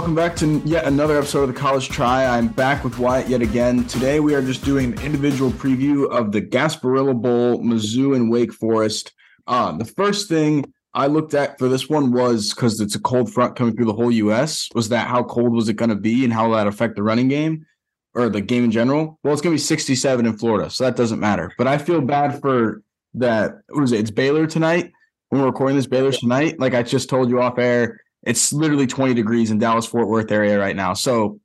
welcome 0.00 0.14
back 0.14 0.34
to 0.34 0.62
yet 0.64 0.86
another 0.86 1.18
episode 1.18 1.42
of 1.42 1.48
the 1.48 1.60
College 1.60 1.90
Try. 1.90 2.24
I'm 2.24 2.48
back 2.48 2.84
with 2.84 2.98
Wyatt 2.98 3.28
yet 3.28 3.42
again. 3.42 3.84
Today 3.84 4.18
we 4.18 4.34
are 4.34 4.40
just 4.40 4.64
doing 4.64 4.94
an 4.94 5.00
individual 5.02 5.50
preview 5.50 6.08
of 6.10 6.32
the 6.32 6.40
Gasparilla 6.40 7.20
Bowl, 7.20 7.58
Mizzou 7.58 8.16
and 8.16 8.30
Wake 8.30 8.50
Forest. 8.50 9.12
Uh, 9.46 9.72
the 9.72 9.84
first 9.84 10.26
thing 10.26 10.72
I 10.94 11.06
looked 11.06 11.34
at 11.34 11.58
for 11.58 11.68
this 11.68 11.90
one 11.90 12.12
was 12.12 12.54
because 12.54 12.80
it's 12.80 12.94
a 12.94 12.98
cold 12.98 13.30
front 13.30 13.56
coming 13.56 13.76
through 13.76 13.84
the 13.84 13.92
whole 13.92 14.10
U.S. 14.10 14.70
Was 14.74 14.88
that 14.88 15.06
how 15.06 15.22
cold 15.22 15.52
was 15.52 15.68
it 15.68 15.74
going 15.74 15.90
to 15.90 15.96
be 15.96 16.24
and 16.24 16.32
how 16.32 16.48
will 16.48 16.56
that 16.56 16.66
affect 16.66 16.96
the 16.96 17.02
running 17.02 17.28
game 17.28 17.66
or 18.14 18.30
the 18.30 18.40
game 18.40 18.64
in 18.64 18.70
general? 18.70 19.18
Well, 19.22 19.34
it's 19.34 19.42
going 19.42 19.54
to 19.54 19.60
be 19.60 19.62
67 19.62 20.24
in 20.24 20.38
Florida, 20.38 20.70
so 20.70 20.84
that 20.84 20.96
doesn't 20.96 21.20
matter. 21.20 21.52
But 21.58 21.66
I 21.66 21.76
feel 21.76 22.00
bad 22.00 22.40
for 22.40 22.82
that. 23.12 23.52
What 23.68 23.82
was 23.82 23.92
it? 23.92 24.00
It's 24.00 24.10
Baylor 24.10 24.46
tonight. 24.46 24.92
When 25.28 25.42
we're 25.42 25.48
recording 25.48 25.76
this, 25.76 25.86
Baylor's 25.86 26.20
tonight. 26.20 26.58
Like 26.58 26.72
I 26.72 26.84
just 26.84 27.10
told 27.10 27.28
you 27.28 27.42
off 27.42 27.58
air 27.58 28.00
it's 28.22 28.52
literally 28.52 28.86
20 28.86 29.14
degrees 29.14 29.50
in 29.50 29.58
Dallas 29.58 29.86
Fort 29.86 30.08
Worth 30.08 30.30
area 30.30 30.58
right 30.58 30.76
now. 30.76 30.94
So 30.94 31.40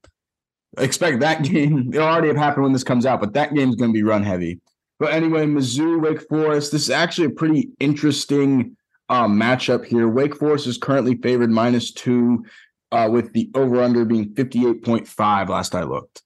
expect 0.77 1.19
that 1.21 1.43
game. 1.51 1.91
It'll 1.93 2.07
already 2.07 2.27
have 2.27 2.37
happened 2.37 2.63
when 2.63 2.73
this 2.73 2.83
comes 2.83 3.05
out, 3.05 3.19
but 3.19 3.33
that 3.33 3.53
game's 3.53 3.75
going 3.75 3.91
to 3.91 3.93
be 3.93 4.03
run 4.03 4.23
heavy. 4.23 4.59
But 4.99 5.13
anyway, 5.13 5.45
Mizzou, 5.45 6.01
Wake 6.01 6.27
Forest. 6.29 6.71
This 6.71 6.83
is 6.83 6.89
actually 6.89 7.27
a 7.27 7.31
pretty 7.31 7.69
interesting 7.79 8.77
um, 9.09 9.39
matchup 9.39 9.85
here. 9.85 10.07
Wake 10.07 10.35
Forest 10.35 10.67
is 10.67 10.77
currently 10.77 11.15
favored 11.15 11.51
minus 11.51 11.91
two, 11.91 12.45
uh, 12.91 13.09
with 13.11 13.33
the 13.33 13.49
over 13.55 13.81
under 13.81 14.05
being 14.05 14.33
58.5 14.33 15.49
last 15.49 15.75
I 15.75 15.83
looked. 15.83 16.21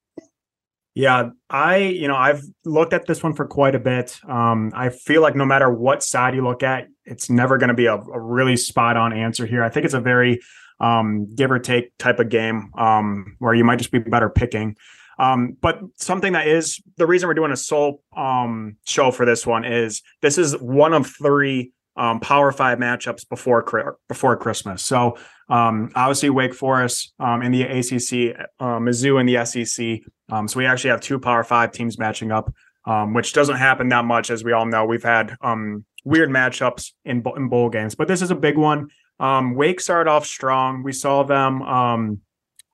Yeah, 0.99 1.30
I 1.49 1.77
you 1.77 2.09
know 2.09 2.17
I've 2.17 2.44
looked 2.66 2.91
at 2.91 3.05
this 3.05 3.23
one 3.23 3.34
for 3.34 3.48
quite 3.48 3.73
a 3.73 3.80
bit. 3.80 4.20
Um, 4.27 4.73
I 4.76 4.89
feel 4.89 5.22
like 5.22 5.34
no 5.34 5.45
matter 5.45 5.72
what 5.72 6.03
side 6.03 6.36
you 6.36 6.44
look 6.44 6.61
at, 6.61 6.88
it's 7.06 7.30
never 7.30 7.58
going 7.58 7.69
to 7.69 7.73
be 7.73 7.86
a, 7.86 7.95
a, 7.95 8.19
really 8.19 8.58
spot 8.58 8.97
on 8.97 9.14
answer 9.14 9.45
here. 9.45 9.64
I 9.64 9.69
think 9.69 9.86
it's 9.86 9.94
a 9.94 10.02
very 10.02 10.41
um, 10.81 11.33
give 11.33 11.52
or 11.52 11.59
take 11.59 11.97
type 12.00 12.19
of 12.19 12.28
game 12.28 12.73
um, 12.78 13.38
where 13.39 13.53
you 13.53 13.64
might 13.64 13.78
just 13.78 13.94
be 13.94 14.00
better 14.00 14.30
picking. 14.30 14.75
Um, 15.17 15.56
but 15.61 15.80
something 15.95 16.33
that 16.33 16.47
is 16.47 16.81
the 16.97 17.08
reason 17.08 17.30
we're 17.30 17.34
doing 17.34 17.53
a 17.53 17.58
sole 17.58 18.03
um, 18.17 18.75
show 18.86 19.09
for 19.09 19.25
this 19.25 19.47
one 19.47 19.63
is 19.63 20.02
this 20.22 20.38
is 20.38 20.58
one 20.58 20.94
of 20.94 21.08
three 21.08 21.72
um, 21.95 22.19
Power 22.19 22.52
Five 22.52 22.78
matchups 22.78 23.28
before 23.30 23.97
before 24.09 24.36
Christmas. 24.36 24.84
So 24.84 25.17
um, 25.50 25.92
obviously 25.95 26.30
Wake 26.30 26.53
Forest 26.53 27.14
um, 27.19 27.42
in 27.42 27.52
the 27.52 27.64
ACC, 27.64 28.39
uh, 28.59 28.78
Mizzou 28.80 29.19
in 29.19 29.25
the 29.25 29.45
SEC. 29.45 30.00
Um, 30.31 30.47
so 30.47 30.59
we 30.59 30.66
actually 30.66 30.91
have 30.91 31.02
two 31.02 31.19
Power 31.19 31.44
Five 31.44 31.72
teams 31.72 31.97
matching 31.97 32.31
up, 32.31 32.53
um, 32.86 33.14
which 33.14 33.33
doesn't 33.33 33.58
happen 33.58 33.89
that 33.89 34.06
much, 34.06 34.30
as 34.30 34.44
we 34.44 34.52
all 34.52 34.66
know. 34.66 34.86
We've 34.86 35.03
had 35.03 35.36
um, 35.41 35.86
weird 36.06 36.30
matchups 36.30 36.91
in 37.06 37.23
in 37.36 37.50
bowl 37.50 37.69
games, 37.69 37.95
but 37.95 38.08
this 38.08 38.22
is 38.22 38.31
a 38.31 38.36
big 38.36 38.58
one. 38.58 38.89
Wake 39.19 39.81
started 39.81 40.09
off 40.09 40.25
strong. 40.25 40.83
We 40.83 40.94
saw 40.94 41.23
them 41.23 42.22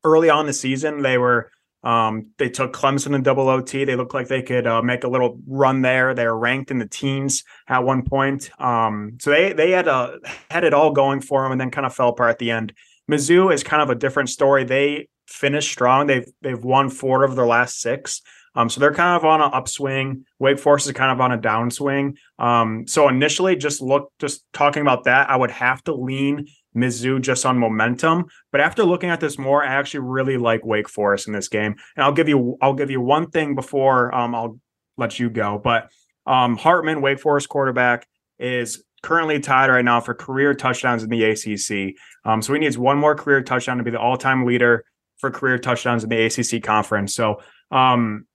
early 0.04 0.30
on 0.30 0.46
the 0.46 0.54
season. 0.54 1.02
They 1.02 1.18
were 1.18 1.52
um, 1.86 2.32
they 2.40 2.50
took 2.50 2.74
Clemson 2.74 3.14
in 3.16 3.22
double 3.22 3.48
OT. 3.48 3.86
They 3.86 3.96
looked 3.96 4.16
like 4.16 4.28
they 4.28 4.42
could 4.42 4.66
uh, 4.66 4.82
make 4.82 5.04
a 5.04 5.08
little 5.08 5.40
run 5.48 5.84
there. 5.84 6.16
They 6.16 6.26
were 6.26 6.38
ranked 6.38 6.72
in 6.72 6.80
the 6.80 6.88
teens 6.88 7.44
at 7.68 7.84
one 7.84 8.04
point. 8.04 8.50
Um, 8.60 9.18
so 9.22 9.30
they 9.30 9.54
they 9.54 9.72
had 9.72 9.88
a 9.88 10.18
had 10.50 10.64
it 10.64 10.74
all 10.74 10.92
going 10.92 11.22
for 11.22 11.44
them, 11.44 11.52
and 11.52 11.62
then 11.62 11.70
kind 11.70 11.86
of 11.86 11.94
fell 11.94 12.10
apart 12.10 12.32
at 12.32 12.40
the 12.40 12.50
end. 12.50 12.74
Mizzou 13.10 13.54
is 13.54 13.64
kind 13.64 13.84
of 13.84 13.92
a 13.92 13.96
different 13.96 14.30
story. 14.30 14.64
They 14.64 15.10
finished 15.28 15.72
strong. 15.72 16.08
They've 16.08 16.28
they've 16.42 16.64
won 16.64 16.90
four 16.90 17.24
of 17.24 17.36
their 17.36 17.46
last 17.46 17.80
six. 17.80 18.22
Um, 18.56 18.70
so 18.70 18.80
they're 18.80 18.94
kind 18.94 19.18
of 19.18 19.26
on 19.26 19.42
an 19.42 19.52
upswing. 19.52 20.26
Wake 20.40 20.60
Forest 20.60 20.88
is 20.88 20.94
kind 20.94 21.12
of 21.12 21.20
on 21.20 21.32
a 21.32 21.38
downswing. 21.38 22.16
Um, 22.40 22.88
so 22.88 23.10
initially, 23.10 23.56
just 23.56 23.82
look, 23.82 24.12
just 24.20 24.46
talking 24.54 24.82
about 24.82 25.04
that, 25.06 25.30
I 25.30 25.36
would 25.36 25.52
have 25.52 25.84
to 25.86 25.94
lean 25.94 26.48
Mizzou 26.76 27.22
just 27.22 27.46
on 27.46 27.58
momentum. 27.58 28.26
But 28.52 28.62
after 28.62 28.84
looking 28.84 29.10
at 29.10 29.20
this 29.20 29.38
more, 29.38 29.64
I 29.64 29.68
actually 29.68 30.02
really 30.02 30.38
like 30.38 30.66
Wake 30.66 30.90
Forest 30.90 31.28
in 31.28 31.34
this 31.34 31.48
game. 31.48 31.76
And 31.96 32.04
I'll 32.04 32.14
give 32.14 32.30
you 32.30 32.58
I'll 32.62 32.74
give 32.74 32.92
you 32.92 33.02
one 33.02 33.30
thing 33.30 33.56
before 33.56 34.14
um, 34.14 34.36
I'll 34.36 34.60
let 34.98 35.20
you 35.20 35.30
go. 35.30 35.60
But 35.62 35.92
um, 36.26 36.58
Hartman, 36.58 37.02
Wake 37.02 37.20
Forest 37.20 37.50
quarterback, 37.50 38.08
is 38.40 38.84
currently 39.04 39.40
tied 39.40 39.70
right 39.70 39.86
now 39.86 40.02
for 40.02 40.14
career 40.14 40.54
touchdowns 40.54 41.04
in 41.04 41.10
the 41.10 41.24
ACC. 41.24 41.96
Um, 42.26 42.42
so 42.42 42.54
he 42.54 42.60
needs 42.60 42.78
one 42.78 42.98
more 42.98 43.16
career 43.16 43.42
touchdown 43.44 43.78
to 43.78 43.84
be 43.84 43.92
the 43.92 44.00
all-time 44.00 44.46
leader 44.46 44.84
for 45.18 45.30
career 45.30 45.60
touchdowns 45.60 46.04
in 46.04 46.10
the 46.10 46.26
ACC 46.26 46.64
conference. 46.64 47.14
So 47.14 47.42
um, 47.72 48.26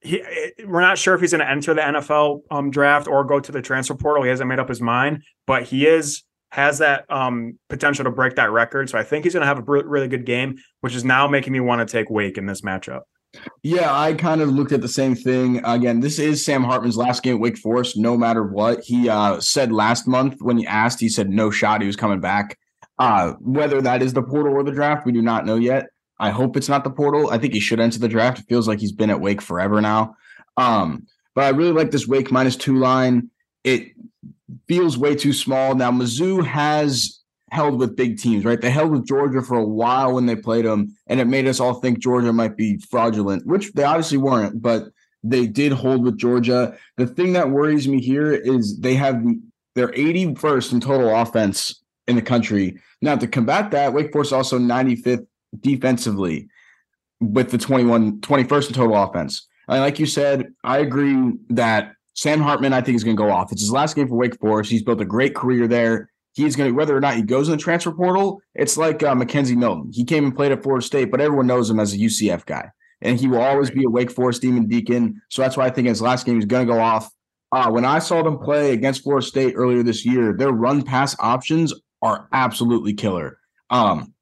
he, 0.00 0.22
we're 0.66 0.80
not 0.80 0.98
sure 0.98 1.14
if 1.14 1.20
he's 1.20 1.32
going 1.32 1.40
to 1.40 1.50
enter 1.50 1.74
the 1.74 1.80
NFL 1.80 2.42
um, 2.50 2.70
draft 2.70 3.08
or 3.08 3.24
go 3.24 3.40
to 3.40 3.52
the 3.52 3.62
transfer 3.62 3.94
portal. 3.94 4.22
He 4.22 4.28
hasn't 4.30 4.48
made 4.48 4.58
up 4.58 4.68
his 4.68 4.80
mind, 4.80 5.22
but 5.46 5.64
he 5.64 5.86
is 5.86 6.22
has 6.50 6.78
that 6.78 7.04
um, 7.10 7.58
potential 7.68 8.04
to 8.04 8.10
break 8.10 8.36
that 8.36 8.50
record. 8.50 8.88
So 8.88 8.98
I 8.98 9.02
think 9.02 9.24
he's 9.24 9.34
going 9.34 9.42
to 9.42 9.46
have 9.46 9.58
a 9.58 9.62
really 9.62 10.08
good 10.08 10.24
game, 10.24 10.56
which 10.80 10.94
is 10.94 11.04
now 11.04 11.26
making 11.28 11.52
me 11.52 11.60
want 11.60 11.86
to 11.86 11.92
take 11.92 12.08
Wake 12.10 12.38
in 12.38 12.46
this 12.46 12.62
matchup. 12.62 13.02
Yeah, 13.62 13.94
I 13.94 14.14
kind 14.14 14.40
of 14.40 14.48
looked 14.48 14.72
at 14.72 14.80
the 14.80 14.88
same 14.88 15.14
thing. 15.14 15.60
Again, 15.64 16.00
this 16.00 16.18
is 16.18 16.42
Sam 16.42 16.64
Hartman's 16.64 16.96
last 16.96 17.22
game 17.22 17.34
at 17.34 17.40
Wake 17.40 17.58
Forest, 17.58 17.98
no 17.98 18.16
matter 18.16 18.44
what. 18.44 18.82
He 18.82 19.08
uh, 19.08 19.40
said 19.40 19.70
last 19.70 20.08
month 20.08 20.36
when 20.40 20.56
he 20.56 20.66
asked, 20.66 21.00
he 21.00 21.10
said 21.10 21.28
no 21.28 21.50
shot, 21.50 21.82
he 21.82 21.86
was 21.86 21.96
coming 21.96 22.20
back. 22.20 22.56
Uh, 22.98 23.34
whether 23.40 23.82
that 23.82 24.02
is 24.02 24.12
the 24.14 24.22
portal 24.22 24.54
or 24.54 24.62
the 24.62 24.72
draft, 24.72 25.04
we 25.04 25.12
do 25.12 25.22
not 25.22 25.44
know 25.44 25.56
yet. 25.56 25.86
I 26.20 26.30
hope 26.30 26.56
it's 26.56 26.68
not 26.68 26.84
the 26.84 26.90
portal. 26.90 27.30
I 27.30 27.38
think 27.38 27.54
he 27.54 27.60
should 27.60 27.80
enter 27.80 27.98
the 27.98 28.08
draft. 28.08 28.40
It 28.40 28.48
feels 28.48 28.66
like 28.66 28.80
he's 28.80 28.92
been 28.92 29.10
at 29.10 29.20
Wake 29.20 29.40
forever 29.40 29.80
now. 29.80 30.16
Um, 30.56 31.06
but 31.34 31.44
I 31.44 31.50
really 31.50 31.72
like 31.72 31.90
this 31.90 32.08
Wake 32.08 32.32
minus 32.32 32.56
two 32.56 32.78
line. 32.78 33.30
It 33.62 33.92
feels 34.66 34.98
way 34.98 35.14
too 35.14 35.32
small. 35.32 35.74
Now, 35.74 35.90
Mizzou 35.90 36.44
has 36.44 37.20
held 37.50 37.78
with 37.78 37.96
big 37.96 38.18
teams, 38.18 38.44
right? 38.44 38.60
They 38.60 38.70
held 38.70 38.90
with 38.90 39.06
Georgia 39.06 39.42
for 39.42 39.56
a 39.56 39.64
while 39.64 40.14
when 40.14 40.26
they 40.26 40.36
played 40.36 40.64
them, 40.64 40.94
and 41.06 41.20
it 41.20 41.26
made 41.26 41.46
us 41.46 41.60
all 41.60 41.74
think 41.74 41.98
Georgia 41.98 42.32
might 42.32 42.56
be 42.56 42.78
fraudulent, 42.90 43.46
which 43.46 43.72
they 43.72 43.84
obviously 43.84 44.18
weren't, 44.18 44.60
but 44.60 44.88
they 45.22 45.46
did 45.46 45.72
hold 45.72 46.04
with 46.04 46.18
Georgia. 46.18 46.76
The 46.96 47.06
thing 47.06 47.32
that 47.32 47.50
worries 47.50 47.88
me 47.88 48.00
here 48.00 48.32
is 48.32 48.78
they 48.80 48.94
have 48.94 49.22
they're 49.74 49.92
81st 49.92 50.72
in 50.72 50.80
total 50.80 51.14
offense 51.14 51.82
in 52.08 52.16
the 52.16 52.22
country. 52.22 52.78
Now, 53.00 53.14
to 53.16 53.28
combat 53.28 53.70
that, 53.70 53.92
Wake 53.92 54.12
Forest 54.12 54.32
also 54.32 54.58
95th 54.58 55.26
defensively 55.60 56.48
with 57.20 57.50
the 57.50 57.58
21 57.58 58.20
21st 58.20 58.68
in 58.68 58.74
total 58.74 59.02
offense. 59.02 59.46
And 59.68 59.80
like 59.80 59.98
you 59.98 60.06
said, 60.06 60.46
I 60.64 60.78
agree 60.78 61.32
that 61.50 61.92
Sam 62.14 62.40
Hartman, 62.40 62.72
I 62.72 62.80
think, 62.80 62.96
is 62.96 63.04
going 63.04 63.16
to 63.16 63.22
go 63.22 63.30
off. 63.30 63.52
It's 63.52 63.60
his 63.60 63.70
last 63.70 63.94
game 63.94 64.08
for 64.08 64.16
Wake 64.16 64.38
Forest. 64.40 64.70
He's 64.70 64.82
built 64.82 65.00
a 65.00 65.04
great 65.04 65.34
career 65.34 65.68
there. 65.68 66.10
He's 66.34 66.56
going 66.56 66.70
to, 66.70 66.76
whether 66.76 66.96
or 66.96 67.00
not 67.00 67.16
he 67.16 67.22
goes 67.22 67.48
in 67.48 67.52
the 67.52 67.62
transfer 67.62 67.92
portal, 67.92 68.40
it's 68.54 68.76
like 68.76 69.02
uh, 69.02 69.14
McKenzie 69.14 69.56
Milton. 69.56 69.90
He 69.92 70.04
came 70.04 70.24
and 70.24 70.34
played 70.34 70.52
at 70.52 70.62
Florida 70.62 70.84
State, 70.84 71.10
but 71.10 71.20
everyone 71.20 71.46
knows 71.46 71.68
him 71.68 71.80
as 71.80 71.92
a 71.92 71.98
UCF 71.98 72.46
guy. 72.46 72.70
And 73.00 73.20
he 73.20 73.28
will 73.28 73.40
always 73.40 73.70
be 73.70 73.84
a 73.84 73.90
Wake 73.90 74.10
Forest 74.10 74.42
Demon 74.42 74.66
Deacon. 74.66 75.20
So 75.30 75.42
that's 75.42 75.56
why 75.56 75.66
I 75.66 75.70
think 75.70 75.88
his 75.88 76.02
last 76.02 76.26
game 76.26 76.36
he's 76.36 76.44
going 76.44 76.66
to 76.66 76.72
go 76.72 76.80
off. 76.80 77.10
Uh, 77.50 77.70
when 77.70 77.84
I 77.84 77.98
saw 77.98 78.22
them 78.22 78.38
play 78.38 78.72
against 78.72 79.02
Florida 79.02 79.26
State 79.26 79.54
earlier 79.56 79.82
this 79.82 80.04
year, 80.04 80.32
their 80.32 80.50
run 80.50 80.82
pass 80.82 81.16
options 81.18 81.72
are 82.02 82.28
absolutely 82.32 82.94
killer. 82.94 83.38
Um, 83.70 84.12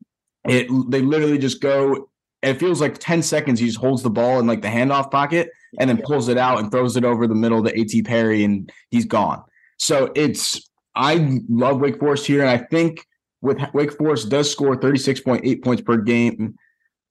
it 0.49 0.69
they 0.91 1.03
literally 1.03 1.39
just 1.39 1.61
go. 1.61 2.09
It 2.43 2.55
feels 2.61 2.81
like 2.81 2.99
ten 2.99 3.23
seconds. 3.23 3.61
He 3.61 3.67
just 3.67 3.79
holds 3.79 4.03
the 4.03 4.11
ball 4.11 4.39
in 4.39 4.47
like 4.47 4.63
the 4.63 4.69
handoff 4.69 5.11
pocket, 5.11 5.51
and 5.79 5.89
then 5.91 6.01
pulls 6.03 6.29
it 6.29 6.39
out 6.39 6.59
and 6.59 6.71
throws 6.71 6.97
it 6.97 7.05
over 7.05 7.27
the 7.27 7.35
middle 7.35 7.63
to 7.65 7.81
AT 7.81 8.05
Perry, 8.05 8.45
and 8.45 8.71
he's 8.91 9.05
gone. 9.05 9.43
So 9.79 10.13
it's 10.15 10.71
I 10.95 11.41
love 11.49 11.81
Wake 11.81 11.99
Forest 11.99 12.27
here, 12.27 12.41
and 12.41 12.51
I 12.51 12.59
think 12.59 13.07
with 13.43 13.59
Wake 13.75 13.97
Forest 13.97 14.29
does 14.29 14.51
score 14.51 14.77
36.8 14.77 15.63
points 15.63 15.83
per 15.83 15.99
game. 15.99 16.57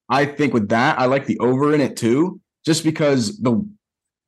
I 0.09 0.25
think 0.25 0.53
with 0.53 0.69
that, 0.69 0.99
I 0.99 1.05
like 1.05 1.25
the 1.25 1.39
over 1.39 1.73
in 1.73 1.81
it 1.81 1.97
too, 1.97 2.39
just 2.65 2.83
because 2.83 3.39
the 3.39 3.67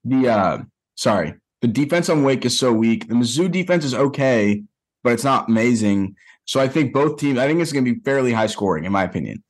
the 0.03 0.29
uh 0.29 0.57
sorry, 0.95 1.35
the 1.61 1.67
defense 1.67 2.09
on 2.09 2.23
Wake 2.23 2.45
is 2.45 2.57
so 2.57 2.73
weak. 2.73 3.07
The 3.07 3.15
Mizzou 3.15 3.51
defense 3.51 3.83
is 3.83 3.93
okay, 3.93 4.63
but 5.03 5.13
it's 5.13 5.23
not 5.23 5.49
amazing. 5.49 6.15
So 6.47 6.59
I 6.59 6.67
think 6.67 6.93
both 6.93 7.19
teams, 7.19 7.37
I 7.37 7.45
think 7.45 7.61
it's 7.61 7.73
going 7.73 7.85
to 7.85 7.93
be 7.93 7.99
fairly 7.99 8.31
high 8.31 8.47
scoring, 8.47 8.85
in 8.85 8.91
my 8.91 9.03
opinion. 9.03 9.43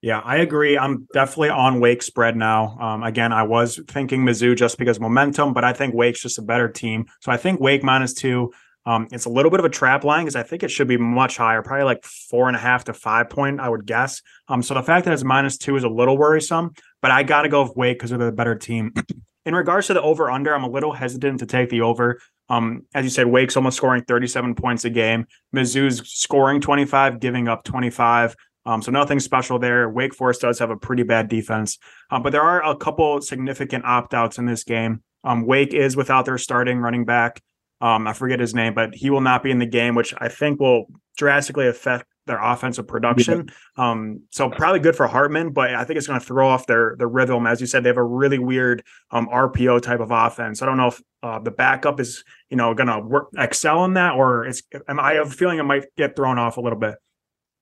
Yeah, 0.00 0.20
I 0.20 0.36
agree. 0.36 0.78
I'm 0.78 1.08
definitely 1.12 1.48
on 1.48 1.80
Wake 1.80 2.02
spread 2.02 2.36
now. 2.36 2.78
Um, 2.78 3.02
again, 3.02 3.32
I 3.32 3.42
was 3.42 3.80
thinking 3.88 4.22
Mizzou 4.22 4.56
just 4.56 4.78
because 4.78 5.00
momentum, 5.00 5.52
but 5.52 5.64
I 5.64 5.72
think 5.72 5.94
Wake's 5.94 6.22
just 6.22 6.38
a 6.38 6.42
better 6.42 6.68
team. 6.68 7.06
So 7.20 7.32
I 7.32 7.36
think 7.36 7.58
Wake 7.60 7.82
minus 7.82 8.14
two. 8.14 8.52
Um, 8.86 9.08
it's 9.10 9.24
a 9.24 9.30
little 9.30 9.50
bit 9.50 9.58
of 9.58 9.66
a 9.66 9.70
trap 9.70 10.04
line 10.04 10.24
because 10.24 10.36
I 10.36 10.44
think 10.44 10.62
it 10.62 10.70
should 10.70 10.86
be 10.86 10.96
much 10.96 11.36
higher, 11.36 11.62
probably 11.62 11.84
like 11.84 12.04
four 12.04 12.46
and 12.46 12.56
a 12.56 12.60
half 12.60 12.84
to 12.84 12.94
five 12.94 13.28
point, 13.28 13.58
I 13.60 13.68
would 13.68 13.86
guess. 13.86 14.22
Um, 14.46 14.62
so 14.62 14.72
the 14.74 14.82
fact 14.82 15.04
that 15.04 15.12
it's 15.12 15.24
minus 15.24 15.58
two 15.58 15.76
is 15.76 15.84
a 15.84 15.88
little 15.88 16.16
worrisome, 16.16 16.72
but 17.02 17.10
I 17.10 17.22
got 17.22 17.42
to 17.42 17.48
go 17.48 17.64
with 17.64 17.76
Wake 17.76 17.98
because 17.98 18.10
they're 18.10 18.18
the 18.18 18.32
better 18.32 18.54
team. 18.54 18.94
In 19.44 19.54
regards 19.54 19.88
to 19.88 19.94
the 19.94 20.02
over 20.02 20.30
under, 20.30 20.54
I'm 20.54 20.64
a 20.64 20.70
little 20.70 20.92
hesitant 20.92 21.40
to 21.40 21.46
take 21.46 21.70
the 21.70 21.80
over. 21.80 22.20
Um, 22.48 22.86
as 22.94 23.04
you 23.04 23.10
said, 23.10 23.26
Wake's 23.26 23.56
almost 23.56 23.76
scoring 23.76 24.04
37 24.04 24.54
points 24.54 24.84
a 24.84 24.90
game. 24.90 25.26
Mizzou's 25.54 26.08
scoring 26.10 26.60
25, 26.60 27.20
giving 27.20 27.48
up 27.48 27.64
25. 27.64 28.34
Um, 28.66 28.82
so 28.82 28.90
nothing 28.90 29.20
special 29.20 29.58
there. 29.58 29.88
Wake 29.88 30.14
Forest 30.14 30.42
does 30.42 30.58
have 30.58 30.70
a 30.70 30.76
pretty 30.76 31.02
bad 31.02 31.28
defense, 31.28 31.78
um, 32.10 32.22
but 32.22 32.32
there 32.32 32.42
are 32.42 32.62
a 32.62 32.76
couple 32.76 33.20
significant 33.22 33.84
opt 33.84 34.12
outs 34.12 34.36
in 34.36 34.44
this 34.44 34.62
game. 34.62 35.02
Um, 35.24 35.46
Wake 35.46 35.72
is 35.72 35.96
without 35.96 36.26
their 36.26 36.38
starting 36.38 36.78
running 36.78 37.04
back. 37.04 37.42
Um, 37.80 38.06
I 38.06 38.12
forget 38.12 38.40
his 38.40 38.54
name, 38.54 38.74
but 38.74 38.94
he 38.94 39.08
will 39.08 39.20
not 39.20 39.42
be 39.42 39.50
in 39.50 39.58
the 39.58 39.66
game, 39.66 39.94
which 39.94 40.12
I 40.18 40.28
think 40.28 40.60
will 40.60 40.86
drastically 41.16 41.66
affect 41.66 42.06
their 42.28 42.40
offensive 42.40 42.86
production. 42.86 43.50
Yeah. 43.76 43.90
Um, 43.90 44.22
so 44.30 44.48
probably 44.48 44.78
good 44.78 44.94
for 44.94 45.08
Hartman, 45.08 45.50
but 45.50 45.74
I 45.74 45.82
think 45.82 45.96
it's 45.98 46.06
going 46.06 46.20
to 46.20 46.24
throw 46.24 46.48
off 46.48 46.66
their 46.66 46.94
their 46.96 47.08
rhythm. 47.08 47.46
As 47.46 47.60
you 47.60 47.66
said, 47.66 47.82
they 47.82 47.88
have 47.88 47.96
a 47.96 48.04
really 48.04 48.38
weird 48.38 48.84
um, 49.10 49.28
RPO 49.28 49.82
type 49.82 49.98
of 49.98 50.12
offense. 50.12 50.62
I 50.62 50.66
don't 50.66 50.76
know 50.76 50.88
if 50.88 51.02
uh, 51.22 51.40
the 51.40 51.50
backup 51.50 51.98
is 51.98 52.22
you 52.50 52.56
know 52.56 52.72
going 52.74 52.86
to 52.86 53.00
work 53.00 53.30
excel 53.36 53.84
in 53.84 53.94
that, 53.94 54.14
or 54.14 54.46
it's. 54.46 54.62
I 54.88 55.14
have 55.14 55.28
a 55.28 55.30
feeling 55.30 55.58
it 55.58 55.64
might 55.64 55.86
get 55.96 56.14
thrown 56.14 56.38
off 56.38 56.56
a 56.56 56.60
little 56.60 56.78
bit. 56.78 56.94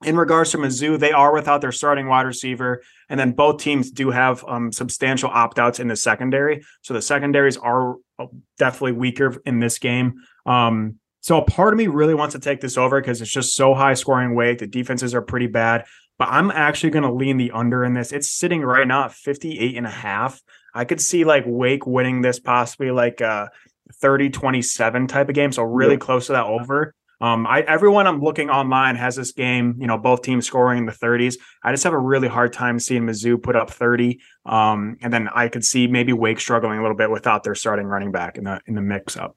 In 0.04 0.16
regards 0.16 0.50
to 0.50 0.58
Mizzou, 0.58 0.98
they 0.98 1.12
are 1.12 1.32
without 1.32 1.62
their 1.62 1.72
starting 1.72 2.06
wide 2.06 2.26
receiver, 2.26 2.82
and 3.08 3.18
then 3.18 3.32
both 3.32 3.62
teams 3.62 3.90
do 3.90 4.10
have 4.10 4.44
um, 4.46 4.70
substantial 4.70 5.30
opt 5.30 5.58
outs 5.58 5.80
in 5.80 5.88
the 5.88 5.96
secondary. 5.96 6.62
So 6.82 6.92
the 6.92 7.00
secondaries 7.00 7.56
are 7.56 7.94
uh, 8.18 8.26
definitely 8.58 8.92
weaker 8.92 9.40
in 9.46 9.58
this 9.58 9.78
game. 9.78 10.16
Um, 10.44 10.96
so 11.26 11.38
a 11.38 11.44
part 11.44 11.75
of 11.75 11.76
me 11.76 11.88
really 11.88 12.14
wants 12.14 12.37
to 12.37 12.38
take 12.38 12.61
this 12.61 12.78
over 12.78 13.00
because 13.00 13.20
it's 13.20 13.32
just 13.32 13.56
so 13.56 13.75
high 13.75 13.94
scoring 13.94 14.37
weight. 14.37 14.61
The 14.61 14.67
defenses 14.69 15.12
are 15.12 15.20
pretty 15.20 15.49
bad, 15.49 15.84
but 16.20 16.28
I'm 16.31 16.52
actually 16.52 16.90
going 16.90 17.02
to 17.02 17.12
lean 17.12 17.37
the 17.37 17.50
under 17.50 17.84
in 17.84 17.94
this. 17.94 18.12
It's 18.12 18.31
sitting 18.31 18.62
right 18.62 18.87
now 18.87 19.06
at 19.06 19.12
58 19.12 19.76
and 19.76 19.87
a 19.88 19.90
half. 19.90 20.40
I 20.73 20.84
could 20.84 21.00
see 21.00 21.25
like 21.25 21.43
Wake 21.44 21.84
winning 21.84 22.23
this 22.23 22.38
possibly 22.38 22.93
like 22.93 23.20
a 23.20 23.50
30 23.94 24.31
27 24.31 25.08
type 25.08 25.28
of 25.28 25.34
game. 25.34 25.50
So 25.50 25.64
really 25.64 25.94
yeah. 25.94 25.99
close 25.99 26.28
to 26.28 26.34
that 26.34 26.46
over. 26.46 26.94
Um, 27.20 27.44
I 27.44 27.62
everyone 27.62 28.06
I'm 28.06 28.20
looking 28.20 28.49
online 28.49 28.94
has 28.94 29.17
this 29.17 29.32
game, 29.32 29.78
you 29.81 29.88
know, 29.88 29.99
both 29.99 30.23
teams 30.23 30.46
scoring 30.46 30.78
in 30.78 30.87
the 30.87 30.93
30s. 30.93 31.38
I 31.61 31.73
just 31.73 31.82
have 31.82 31.93
a 31.93 31.99
really 31.99 32.28
hard 32.28 32.52
time 32.52 32.78
seeing 32.78 33.02
Mizzou 33.02 33.43
put 33.43 33.56
up 33.56 33.70
30. 33.70 34.20
Um, 34.44 34.96
and 35.02 35.12
then 35.12 35.28
I 35.34 35.49
could 35.49 35.64
see 35.64 35.88
maybe 35.88 36.12
Wake 36.12 36.38
struggling 36.38 36.78
a 36.78 36.82
little 36.82 36.96
bit 36.96 37.11
without 37.11 37.43
their 37.43 37.56
starting 37.56 37.87
running 37.87 38.12
back 38.12 38.38
in 38.38 38.44
the 38.44 38.61
in 38.67 38.76
the 38.76 38.81
mix 38.81 39.17
up. 39.17 39.37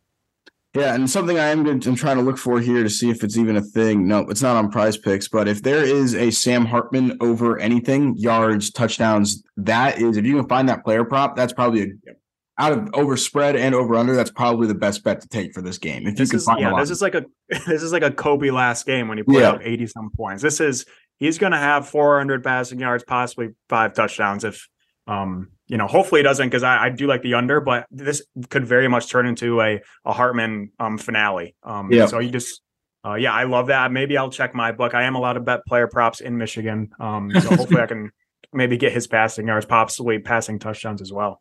Yeah, 0.76 0.94
and 0.94 1.10
something 1.10 1.40
I 1.40 1.48
am 1.48 1.64
going 1.64 1.80
to, 1.80 1.90
I'm 1.90 1.96
trying 1.96 2.18
to 2.18 2.22
look 2.22 2.38
for 2.38 2.60
here 2.60 2.84
to 2.84 2.90
see 2.90 3.10
if 3.10 3.24
it's 3.24 3.38
even 3.38 3.56
a 3.56 3.62
thing. 3.62 4.08
No, 4.08 4.20
it's 4.30 4.44
not 4.44 4.56
on 4.56 4.72
PrizePicks, 4.72 5.28
but 5.32 5.48
if 5.48 5.64
there 5.64 5.84
is 5.84 6.14
a 6.14 6.30
Sam 6.30 6.64
Hartman 6.64 7.18
over 7.22 7.58
anything, 7.58 8.16
yards, 8.18 8.70
touchdowns, 8.70 9.44
that 9.58 10.00
is 10.00 10.16
if 10.16 10.26
you 10.26 10.36
can 10.36 10.48
find 10.48 10.70
that 10.70 10.84
player 10.84 11.04
prop, 11.04 11.36
that's 11.36 11.54
probably 11.54 11.82
a 11.84 12.12
out 12.60 12.74
of 12.74 12.90
over 12.94 13.16
spread 13.16 13.56
and 13.56 13.74
over 13.74 13.96
under, 13.96 14.16
that's 14.16 14.30
probably 14.30 14.68
the 14.68 14.76
best 14.76 15.04
bet 15.04 15.22
to 15.22 15.28
take 15.30 15.54
for 15.54 15.62
this 15.62 15.78
game. 15.78 16.06
If 16.06 16.18
this 16.18 16.28
you 16.28 16.32
can 16.32 16.38
is, 16.38 16.46
find 16.46 16.60
yeah, 16.60 16.76
this 16.78 16.92
is 16.92 17.02
like 17.02 17.16
a 17.16 17.26
this 17.50 17.82
is 17.82 17.92
like 17.92 18.04
a 18.04 18.12
Kobe 18.12 18.52
last 18.52 18.86
game 18.86 19.08
when 19.08 19.18
he 19.18 19.24
put 19.24 19.36
yeah. 19.36 19.52
up 19.52 19.62
80 19.64 19.88
some 19.88 20.12
points. 20.12 20.44
This 20.44 20.60
is 20.60 20.86
he's 21.18 21.40
gonna 21.40 21.58
have 21.58 21.88
400 21.88 22.44
passing 22.44 22.80
yards, 22.80 23.04
possibly 23.04 23.50
five 23.70 23.94
touchdowns 23.94 24.44
if 24.44 24.68
um 25.08 25.50
you 25.70 25.78
know, 25.78 25.88
hopefully 25.88 26.20
it 26.20 26.24
doesn't 26.24 26.48
because 26.48 26.64
I, 26.64 26.86
I, 26.86 26.90
do 26.90 27.06
like 27.06 27.22
the 27.22 27.36
under, 27.36 27.62
but 27.62 27.86
this 27.92 28.24
could 28.50 28.66
very 28.66 28.88
much 28.88 29.10
turn 29.10 29.28
into 29.28 29.62
a 29.62 29.80
a 30.04 30.12
Hartman 30.12 30.72
um, 30.80 30.98
finale. 30.98 31.56
Um, 31.64 31.92
yeah. 31.92 32.08
So 32.08 32.18
you 32.18 32.32
just, 32.32 32.62
uh, 33.06 33.14
yeah, 33.14 33.32
I 33.32 33.44
love 33.44 33.68
that. 33.68 33.92
Maybe 33.92 34.18
I'll 34.18 34.32
check 34.32 34.56
my 34.56 34.72
book. 34.72 34.96
I 34.96 35.04
am 35.04 35.16
allowed 35.16 35.34
to 35.34 35.42
bet 35.42 35.60
player 35.68 35.88
props 35.88 36.22
in 36.22 36.38
Michigan, 36.38 36.90
um, 37.00 37.32
so 37.32 37.50
hopefully 37.56 37.82
I 37.82 37.86
can 37.86 38.10
maybe 38.52 38.78
get 38.78 38.92
his 38.92 39.06
passing 39.06 39.48
yards, 39.48 39.68
possibly 39.68 40.18
passing 40.18 40.58
touchdowns 40.58 41.02
as 41.04 41.14
well. 41.14 41.40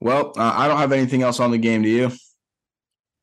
Well, 0.00 0.32
uh, 0.36 0.52
I 0.56 0.66
don't 0.66 0.78
have 0.78 0.92
anything 0.92 1.22
else 1.22 1.38
on 1.38 1.52
the 1.52 1.58
game. 1.58 1.82
Do 1.82 1.88
you? 1.88 2.10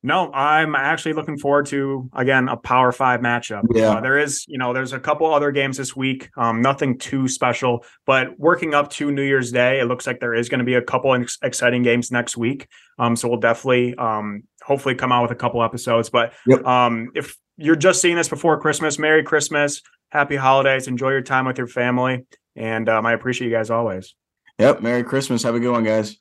No, 0.05 0.31
I'm 0.31 0.75
actually 0.75 1.13
looking 1.13 1.39
forward 1.39 1.65
to 1.67 2.11
again 2.15 2.47
a 2.47 2.55
Power 2.55 2.91
Five 2.91 3.21
matchup. 3.21 3.63
Yeah, 3.73 3.89
uh, 3.89 4.01
there 4.01 4.19
is, 4.19 4.45
you 4.47 4.59
know, 4.59 4.71
there's 4.71 4.93
a 4.93 4.99
couple 4.99 5.33
other 5.33 5.51
games 5.51 5.77
this 5.77 5.95
week. 5.95 6.29
Um, 6.37 6.61
nothing 6.61 6.99
too 6.99 7.27
special, 7.27 7.83
but 8.05 8.39
working 8.39 8.75
up 8.75 8.91
to 8.91 9.11
New 9.11 9.23
Year's 9.23 9.51
Day, 9.51 9.79
it 9.79 9.85
looks 9.85 10.05
like 10.05 10.19
there 10.19 10.35
is 10.35 10.47
going 10.47 10.59
to 10.59 10.63
be 10.63 10.75
a 10.75 10.81
couple 10.81 11.15
ex- 11.15 11.39
exciting 11.41 11.81
games 11.81 12.11
next 12.11 12.37
week. 12.37 12.67
Um, 12.99 13.15
so 13.15 13.27
we'll 13.27 13.39
definitely, 13.39 13.95
um, 13.95 14.43
hopefully 14.61 14.93
come 14.93 15.11
out 15.11 15.23
with 15.23 15.31
a 15.31 15.35
couple 15.35 15.63
episodes. 15.63 16.11
But 16.11 16.33
yep. 16.45 16.63
um, 16.65 17.09
if 17.15 17.35
you're 17.57 17.75
just 17.75 17.99
seeing 17.99 18.15
this 18.15 18.29
before 18.29 18.59
Christmas, 18.61 18.99
Merry 18.99 19.23
Christmas, 19.23 19.81
Happy 20.09 20.35
Holidays, 20.35 20.87
enjoy 20.87 21.09
your 21.09 21.23
time 21.23 21.45
with 21.47 21.57
your 21.57 21.67
family, 21.67 22.27
and 22.55 22.87
um, 22.89 23.07
I 23.07 23.13
appreciate 23.13 23.49
you 23.49 23.55
guys 23.55 23.71
always. 23.71 24.13
Yep, 24.59 24.81
Merry 24.81 25.03
Christmas. 25.03 25.41
Have 25.41 25.55
a 25.55 25.59
good 25.59 25.71
one, 25.71 25.83
guys. 25.83 26.15